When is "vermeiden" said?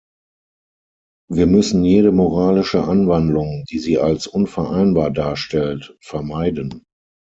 6.01-6.85